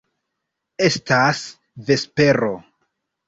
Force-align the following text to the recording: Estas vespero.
Estas 0.85 1.43
vespero. 1.91 2.51